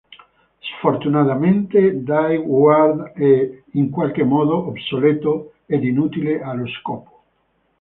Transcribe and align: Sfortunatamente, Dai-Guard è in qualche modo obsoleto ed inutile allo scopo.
Sfortunatamente, 0.63 2.01
Dai-Guard 2.01 3.11
è 3.13 3.63
in 3.73 3.91
qualche 3.91 4.23
modo 4.23 4.65
obsoleto 4.65 5.53
ed 5.67 5.83
inutile 5.83 6.41
allo 6.41 6.65
scopo. 6.69 7.21